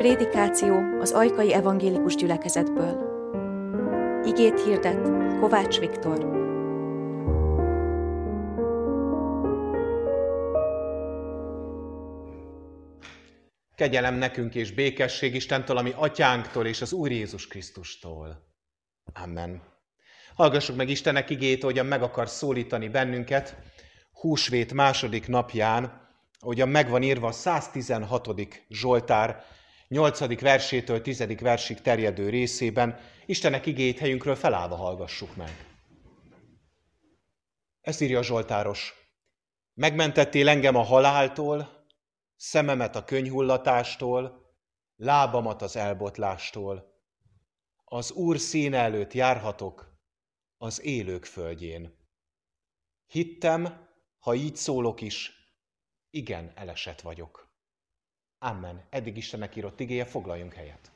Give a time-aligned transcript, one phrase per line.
[0.00, 2.94] Prédikáció az Ajkai Evangélikus Gyülekezetből.
[4.24, 5.02] Igét hirdet
[5.40, 6.18] Kovács Viktor.
[13.74, 18.46] Kegyelem nekünk és békesség Istentől, ami atyánktól és az Úr Jézus Krisztustól.
[19.22, 19.62] Amen.
[20.34, 23.56] Hallgassuk meg Istenek igét, ahogyan meg akar szólítani bennünket,
[24.12, 26.08] húsvét második napján,
[26.38, 28.28] ahogyan megvan írva a 116.
[28.68, 29.58] Zsoltár
[29.90, 30.40] 8.
[30.40, 31.38] versétől 10.
[31.40, 35.66] versig terjedő részében, Istenek igét helyünkről felállva hallgassuk meg.
[37.80, 38.94] Ezt írja a Zsoltáros.
[39.74, 41.86] Megmentettél engem a haláltól,
[42.36, 44.52] szememet a könyhullatástól,
[44.96, 47.02] lábamat az elbotlástól.
[47.84, 49.98] Az Úr színe előtt járhatok
[50.56, 51.96] az élők földjén.
[53.06, 53.88] Hittem,
[54.18, 55.32] ha így szólok is,
[56.10, 57.49] igen, elesett vagyok.
[58.42, 58.82] Amen.
[58.90, 60.90] Eddig Istennek írott igéje, foglaljunk helyet.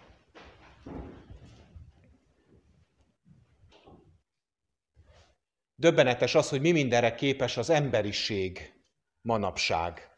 [5.75, 8.73] Döbbenetes az, hogy mi mindenre képes az emberiség
[9.21, 10.09] manapság.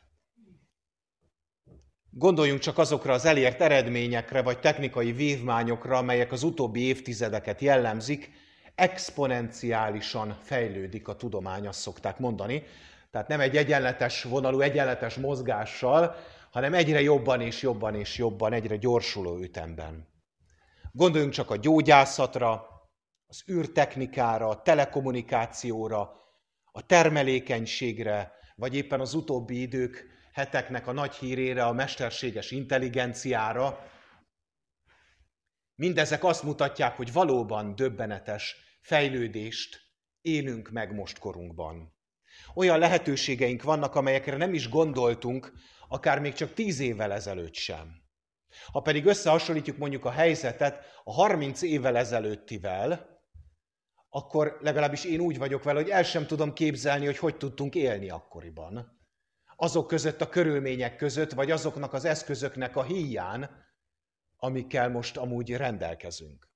[2.11, 8.31] Gondoljunk csak azokra az elért eredményekre vagy technikai vívmányokra, amelyek az utóbbi évtizedeket jellemzik,
[8.75, 12.63] exponenciálisan fejlődik a tudomány, azt szokták mondani.
[13.11, 16.17] Tehát nem egy egyenletes vonalú, egyenletes mozgással,
[16.57, 20.09] hanem egyre jobban és jobban és jobban, egyre gyorsuló ütemben.
[20.93, 22.67] Gondoljunk csak a gyógyászatra,
[23.27, 26.13] az űrtechnikára, a telekommunikációra,
[26.73, 33.91] a termelékenységre, vagy éppen az utóbbi idők, heteknek a nagy hírére, a mesterséges intelligenciára.
[35.75, 39.81] Mindezek azt mutatják, hogy valóban döbbenetes fejlődést
[40.21, 41.95] élünk meg most korunkban.
[42.55, 45.53] Olyan lehetőségeink vannak, amelyekre nem is gondoltunk,
[45.89, 48.05] akár még csak tíz évvel ezelőtt sem.
[48.73, 53.15] Ha pedig összehasonlítjuk mondjuk a helyzetet a 30 évvel ezelőttivel,
[54.09, 58.09] akkor legalábbis én úgy vagyok vele, hogy el sem tudom képzelni, hogy hogy tudtunk élni
[58.09, 59.01] akkoriban.
[59.57, 63.65] Azok között a körülmények között, vagy azoknak az eszközöknek a híján,
[64.37, 66.49] amikkel most amúgy rendelkezünk.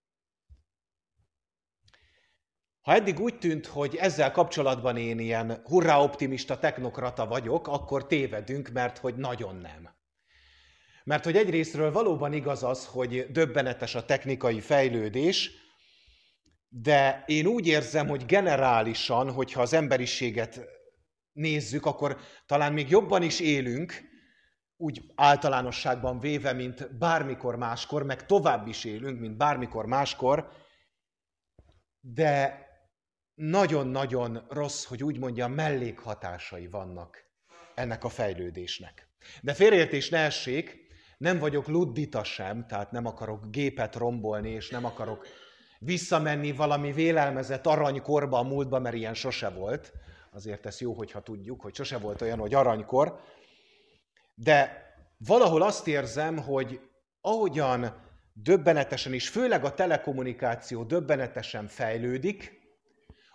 [2.80, 8.68] Ha eddig úgy tűnt, hogy ezzel kapcsolatban én ilyen hurrá optimista technokrata vagyok, akkor tévedünk,
[8.68, 9.98] mert hogy nagyon nem.
[11.04, 15.50] Mert hogy egyrésztről valóban igaz az, hogy döbbenetes a technikai fejlődés,
[16.68, 20.60] de én úgy érzem, hogy generálisan, hogyha az emberiséget
[21.32, 24.08] nézzük, akkor talán még jobban is élünk,
[24.76, 30.52] úgy általánosságban véve, mint bármikor máskor, meg tovább is élünk, mint bármikor máskor,
[32.00, 32.68] de
[33.40, 37.24] nagyon-nagyon rossz, hogy úgy mondjam, mellékhatásai vannak
[37.74, 39.08] ennek a fejlődésnek.
[39.42, 44.84] De félreértés ne essék, nem vagyok luddita sem, tehát nem akarok gépet rombolni, és nem
[44.84, 45.26] akarok
[45.78, 49.92] visszamenni valami vélelmezett aranykorba a múltba, mert ilyen sose volt.
[50.32, 53.20] Azért ez jó, hogyha tudjuk, hogy sose volt olyan, hogy aranykor.
[54.34, 54.86] De
[55.18, 56.80] valahol azt érzem, hogy
[57.20, 62.59] ahogyan döbbenetesen, és főleg a telekommunikáció döbbenetesen fejlődik,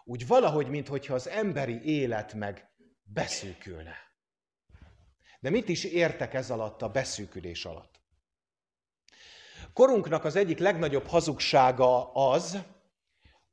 [0.05, 2.69] úgy valahogy, mintha az emberi élet meg
[3.03, 3.95] beszűkülne.
[5.39, 8.01] De mit is értek ez alatt a beszűkülés alatt?
[9.73, 12.57] Korunknak az egyik legnagyobb hazugsága az,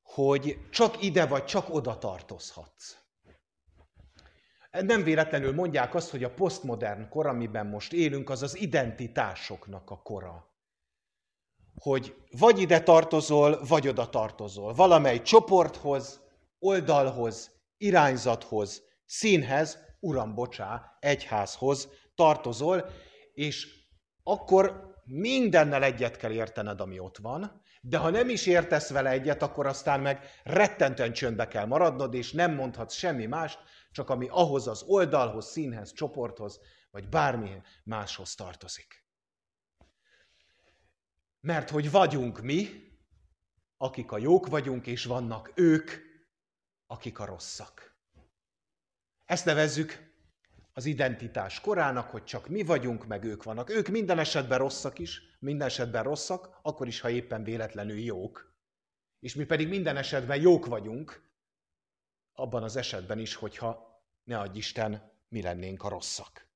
[0.02, 2.96] hogy csak ide vagy csak oda tartozhatsz.
[4.70, 10.02] Nem véletlenül mondják azt, hogy a posztmodern kor, amiben most élünk, az az identitásoknak a
[10.02, 10.50] kora.
[11.74, 14.74] Hogy vagy ide tartozol, vagy oda tartozol.
[14.74, 16.21] Valamely csoporthoz,
[16.62, 22.90] oldalhoz, irányzathoz, színhez, uram, bocsá, egyházhoz tartozol,
[23.34, 23.68] és
[24.22, 29.42] akkor mindennel egyet kell értened, ami ott van, de ha nem is értesz vele egyet,
[29.42, 33.58] akkor aztán meg rettentően csöndbe kell maradnod, és nem mondhatsz semmi mást,
[33.90, 37.50] csak ami ahhoz az oldalhoz, színhez, csoporthoz, vagy bármi
[37.84, 39.06] máshoz tartozik.
[41.40, 42.68] Mert hogy vagyunk mi,
[43.76, 45.90] akik a jók vagyunk, és vannak ők,
[46.92, 47.96] akik a rosszak.
[49.24, 50.10] Ezt nevezzük
[50.72, 53.70] az identitás korának, hogy csak mi vagyunk, meg ők vannak.
[53.70, 58.54] Ők minden esetben rosszak is, minden esetben rosszak, akkor is, ha éppen véletlenül jók.
[59.20, 61.30] És mi pedig minden esetben jók vagyunk,
[62.32, 66.46] abban az esetben is, hogyha ne adj Isten, mi lennénk a rosszak.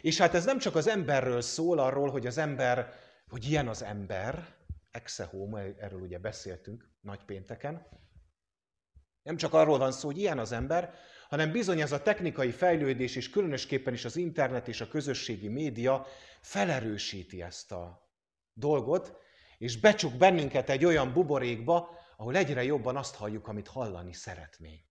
[0.00, 2.94] És hát ez nem csak az emberről szól, arról, hogy az ember,
[3.28, 4.54] hogy ilyen az ember,
[4.90, 7.86] exe homo, erről ugye beszéltünk nagypénteken,
[9.22, 10.94] nem csak arról van szó, hogy ilyen az ember,
[11.28, 16.06] hanem bizony ez a technikai fejlődés, és különösképpen is az internet és a közösségi média
[16.40, 18.08] felerősíti ezt a
[18.52, 19.16] dolgot,
[19.58, 24.88] és becsuk bennünket egy olyan buborékba, ahol egyre jobban azt halljuk, amit hallani szeretnénk.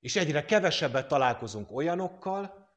[0.00, 2.68] És egyre kevesebbet találkozunk olyanokkal,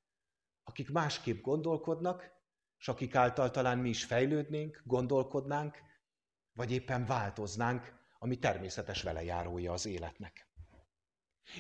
[0.64, 2.32] akik másképp gondolkodnak,
[2.78, 5.78] és akik által talán mi is fejlődnénk, gondolkodnánk,
[6.54, 10.48] vagy éppen változnánk, ami természetes velejárója az életnek.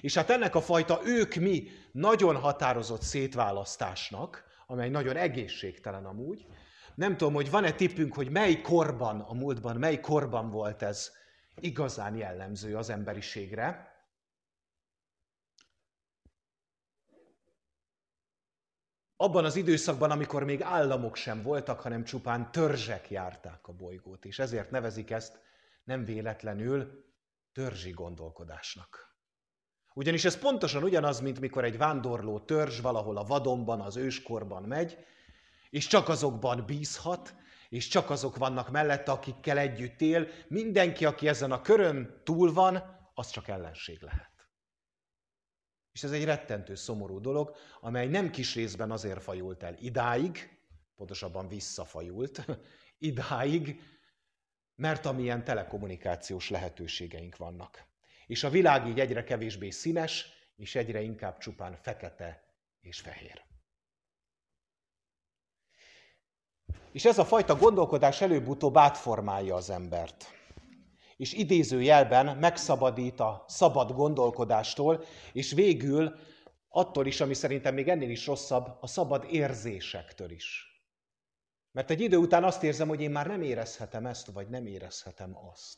[0.01, 6.45] És hát ennek a fajta ők-mi nagyon határozott szétválasztásnak, amely nagyon egészségtelen amúgy,
[6.95, 11.11] nem tudom, hogy van-e tippünk, hogy mely korban, a múltban, mely korban volt ez
[11.55, 13.89] igazán jellemző az emberiségre.
[19.15, 24.39] Abban az időszakban, amikor még államok sem voltak, hanem csupán törzsek járták a bolygót, és
[24.39, 25.49] ezért nevezik ezt
[25.83, 27.05] nem véletlenül
[27.51, 29.15] törzsi gondolkodásnak.
[29.93, 34.97] Ugyanis ez pontosan ugyanaz, mint mikor egy vándorló törzs valahol a vadonban, az őskorban megy,
[35.69, 37.35] és csak azokban bízhat,
[37.69, 40.27] és csak azok vannak mellette, akikkel együtt él.
[40.47, 44.49] Mindenki, aki ezen a körön túl van, az csak ellenség lehet.
[45.91, 50.59] És ez egy rettentő szomorú dolog, amely nem kis részben azért fajult el idáig,
[50.95, 52.45] pontosabban visszafajult,
[52.97, 53.81] idáig,
[54.81, 57.85] mert amilyen telekommunikációs lehetőségeink vannak.
[58.27, 60.25] És a világ így egyre kevésbé színes,
[60.55, 62.43] és egyre inkább csupán fekete
[62.81, 63.41] és fehér.
[66.91, 70.25] És ez a fajta gondolkodás előbb-utóbb átformálja az embert.
[71.17, 76.15] És idézőjelben megszabadít a szabad gondolkodástól, és végül
[76.69, 80.70] attól is, ami szerintem még ennél is rosszabb, a szabad érzésektől is.
[81.71, 85.38] Mert egy idő után azt érzem, hogy én már nem érezhetem ezt, vagy nem érezhetem
[85.38, 85.77] azt.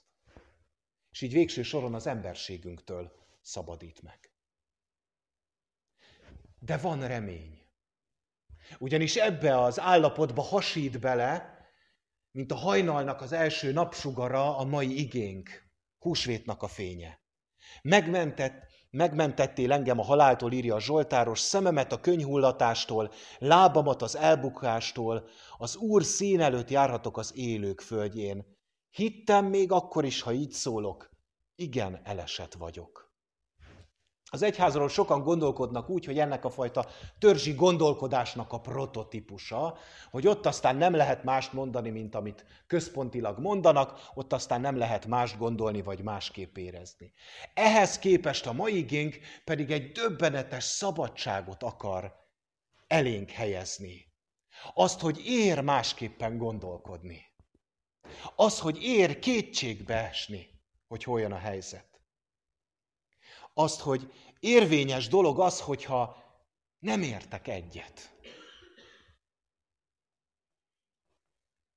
[1.10, 3.12] És így végső soron az emberségünktől
[3.42, 4.32] szabadít meg.
[6.60, 7.62] De van remény.
[8.80, 11.58] Ugyanis ebbe az állapotba hasít bele,
[12.32, 17.22] mint a hajnalnak az első napsugara a mai igénk, húsvétnak a fénye.
[17.82, 25.76] Megmentett, megmentettél engem a haláltól, írja a Zsoltáros, szememet a könyhullatástól, lábamat az elbukástól, az
[25.76, 28.46] Úr szín előtt járhatok az élők földjén.
[28.90, 31.10] Hittem még akkor is, ha így szólok,
[31.56, 33.13] igen, elesett vagyok.
[34.34, 36.86] Az egyházról sokan gondolkodnak úgy, hogy ennek a fajta
[37.20, 39.78] törzsi gondolkodásnak a prototípusa,
[40.12, 45.06] hogy ott aztán nem lehet mást mondani, mint amit központilag mondanak, ott aztán nem lehet
[45.06, 47.14] mást gondolni, vagy másképp érezni.
[47.54, 52.16] Ehhez képest a mai igénk pedig egy döbbenetes szabadságot akar
[52.88, 54.06] elénk helyezni.
[54.74, 57.22] Azt, hogy ér másképpen gondolkodni.
[58.36, 60.50] Az, hogy ér kétségbe esni,
[60.88, 61.93] hogy hol jön a helyzet
[63.54, 66.24] azt, hogy érvényes dolog az, hogyha
[66.80, 68.12] nem értek egyet.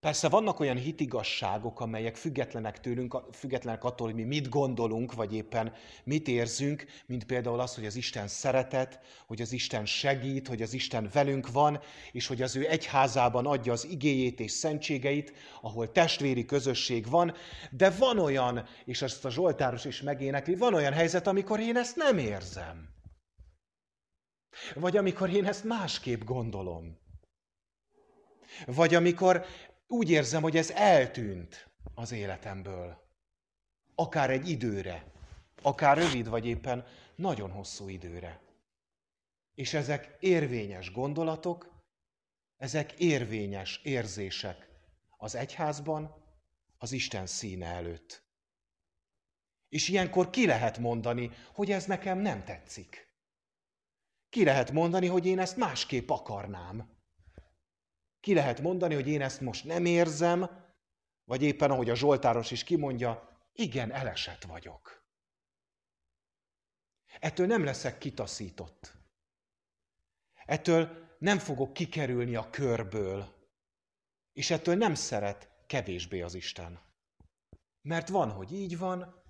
[0.01, 5.73] Persze vannak olyan hitigasságok, amelyek függetlenek tőlünk, függetlenek attól, hogy mi mit gondolunk, vagy éppen
[6.05, 10.73] mit érzünk, mint például az, hogy az Isten szeretet, hogy az Isten segít, hogy az
[10.73, 11.81] Isten velünk van,
[12.13, 17.35] és hogy az ő egyházában adja az igéjét és szentségeit, ahol testvéri közösség van,
[17.71, 21.97] de van olyan, és ezt a Zsoltáros is megénekli, van olyan helyzet, amikor én ezt
[21.97, 22.89] nem érzem.
[24.75, 26.99] Vagy amikor én ezt másképp gondolom.
[28.67, 29.47] Vagy amikor
[29.87, 33.05] úgy érzem, hogy ez eltűnt az életemből.
[33.95, 35.13] Akár egy időre,
[35.63, 38.41] akár rövid, vagy éppen nagyon hosszú időre.
[39.55, 41.75] És ezek érvényes gondolatok,
[42.57, 44.69] ezek érvényes érzések
[45.17, 46.25] az egyházban,
[46.79, 48.25] az Isten színe előtt.
[49.69, 53.15] És ilyenkor ki lehet mondani, hogy ez nekem nem tetszik.
[54.29, 56.96] Ki lehet mondani, hogy én ezt másképp akarnám.
[58.27, 60.65] Ki lehet mondani, hogy én ezt most nem érzem,
[61.25, 65.07] vagy éppen ahogy a Zsoltáros is kimondja, igen, elesett vagyok.
[67.21, 68.93] Ettől nem leszek kitaszított.
[70.45, 73.35] Ettől nem fogok kikerülni a körből.
[74.33, 76.81] És ettől nem szeret kevésbé az Isten.
[77.81, 79.23] Mert van, hogy így van,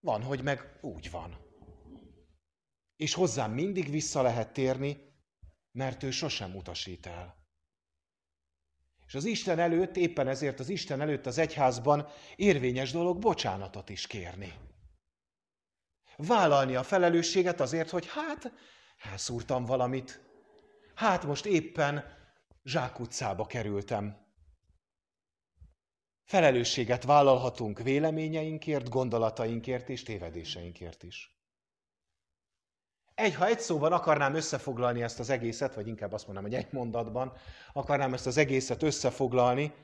[0.00, 1.38] van, hogy meg úgy van.
[2.96, 5.12] És hozzám mindig vissza lehet térni,
[5.70, 7.42] mert ő sosem utasít el.
[9.06, 14.06] És az Isten előtt, éppen ezért az Isten előtt az egyházban érvényes dolog bocsánatot is
[14.06, 14.52] kérni.
[16.16, 18.52] Vállalni a felelősséget azért, hogy hát,
[19.02, 20.20] elszúrtam valamit.
[20.94, 22.04] Hát most éppen
[22.64, 24.22] zsákutcába kerültem.
[26.24, 31.33] Felelősséget vállalhatunk véleményeinkért, gondolatainkért és tévedéseinkért is.
[33.14, 36.72] Egy, ha egy szóban akarnám összefoglalni ezt az egészet, vagy inkább azt mondanám, hogy egy
[36.72, 37.32] mondatban
[37.72, 39.74] akarnám ezt az egészet összefoglalni,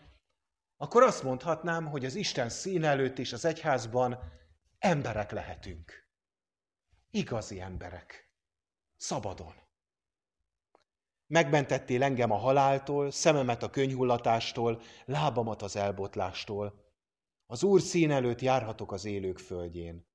[0.77, 4.19] akkor azt mondhatnám, hogy az Isten szín előtt és az egyházban
[4.79, 6.09] emberek lehetünk.
[7.11, 8.33] Igazi emberek.
[8.97, 9.55] Szabadon.
[11.27, 16.85] Megmentettél engem a haláltól, szememet a könyhullatástól, lábamat az elbotlástól.
[17.47, 20.09] Az Úr szín előtt járhatok az élők földjén.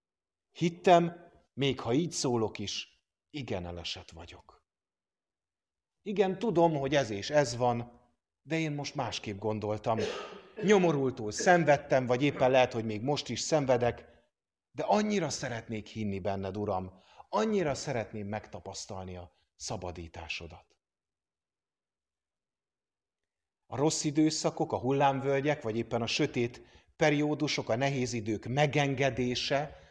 [0.51, 2.94] Hittem, még ha így szólok is,
[3.35, 4.63] igen elesett vagyok.
[6.01, 8.01] Igen, tudom, hogy ez és ez van,
[8.41, 9.99] de én most másképp gondoltam.
[10.63, 14.05] Nyomorultul szenvedtem, vagy éppen lehet, hogy még most is szenvedek,
[14.71, 16.91] de annyira szeretnék hinni benned, Uram,
[17.29, 20.65] annyira szeretném megtapasztalni a szabadításodat.
[23.65, 26.61] A rossz időszakok, a hullámvölgyek, vagy éppen a sötét
[26.95, 29.84] periódusok, a nehéz idők megengedése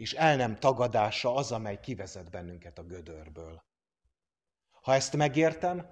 [0.00, 3.62] és el nem tagadása az, amely kivezet bennünket a gödörből.
[4.82, 5.90] Ha ezt megértem,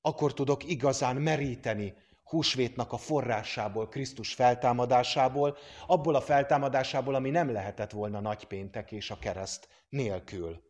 [0.00, 7.90] akkor tudok igazán meríteni húsvétnak a forrásából, Krisztus feltámadásából, abból a feltámadásából, ami nem lehetett
[7.90, 10.62] volna nagypéntek és a kereszt nélkül.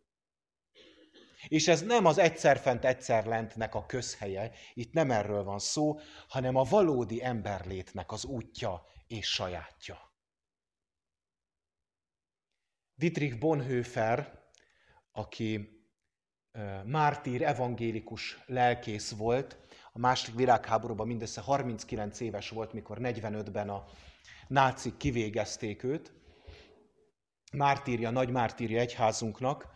[1.49, 5.99] És ez nem az egyszer fent, egyszer lentnek a közhelye, itt nem erről van szó,
[6.29, 10.08] hanem a valódi emberlétnek az útja és sajátja.
[12.99, 14.43] Dietrich Bonhoeffer,
[15.13, 15.69] aki
[16.85, 19.57] mártír, evangélikus lelkész volt,
[19.93, 23.85] a második világháborúban mindössze 39 éves volt, mikor 45-ben a
[24.49, 26.13] nácik kivégezték őt.
[27.53, 29.69] Mártírja, nagy mártírja egyházunknak.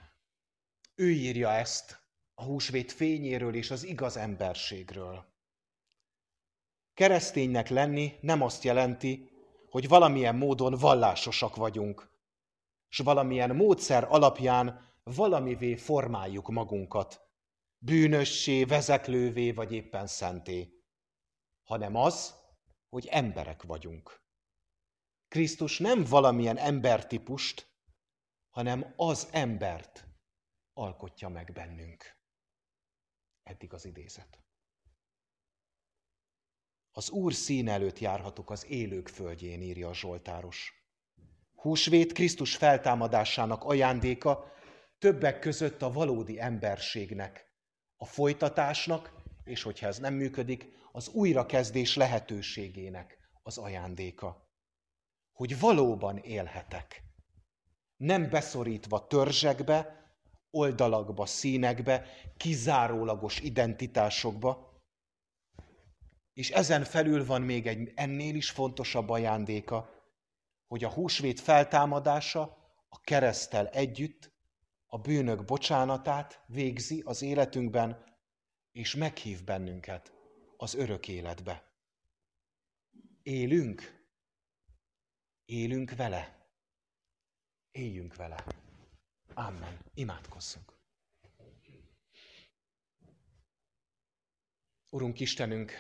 [0.95, 2.01] Ő írja ezt
[2.35, 5.25] a húsvét fényéről és az igaz emberségről.
[6.95, 9.31] Kereszténynek lenni nem azt jelenti,
[9.71, 12.12] hogy valamilyen módon vallásosak vagyunk,
[12.93, 17.21] és valamilyen módszer alapján valamivé formáljuk magunkat,
[17.79, 20.85] bűnössé, vezeklővé vagy éppen szenté,
[21.63, 22.35] hanem az,
[22.89, 24.23] hogy emberek vagyunk.
[25.29, 27.71] Krisztus nem valamilyen embertípust,
[28.51, 30.07] hanem az embert
[30.73, 32.17] alkotja meg bennünk.
[33.43, 34.43] Eddig az idézet.
[36.91, 40.82] Az Úr szín előtt járhatok az élők földjén, írja a Zsoltáros.
[41.63, 44.53] Húsvét Krisztus feltámadásának ajándéka
[44.99, 47.47] többek között a valódi emberségnek,
[47.97, 49.13] a folytatásnak,
[49.45, 54.49] és hogyha ez nem működik, az újrakezdés lehetőségének az ajándéka.
[55.33, 57.03] Hogy valóban élhetek.
[57.97, 60.07] Nem beszorítva törzsekbe,
[60.51, 64.83] oldalakba, színekbe, kizárólagos identitásokba.
[66.33, 70.02] És ezen felül van még egy ennél is fontosabb ajándéka,
[70.73, 72.41] hogy a húsvét feltámadása
[72.89, 74.33] a keresztel együtt
[74.87, 78.05] a bűnök bocsánatát végzi az életünkben,
[78.71, 80.13] és meghív bennünket
[80.57, 81.73] az örök életbe.
[83.23, 84.07] Élünk?
[85.45, 86.49] Élünk vele?
[87.71, 88.45] Éljünk vele.
[89.35, 89.79] Amen.
[89.95, 90.73] Imádkozzunk.
[94.91, 95.73] Urunk Istenünk,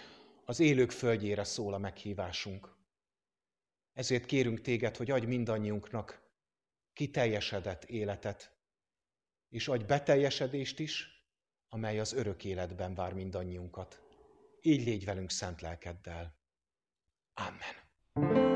[0.45, 2.72] az élők földjére szól a meghívásunk.
[3.93, 6.23] Ezért kérünk téged, hogy adj mindannyiunknak
[6.93, 8.57] kiteljesedett életet,
[9.49, 11.07] és adj beteljesedést is,
[11.69, 14.01] amely az örök életben vár mindannyiunkat.
[14.61, 16.37] Így légy velünk szent lelkeddel.
[17.35, 18.52] Amen.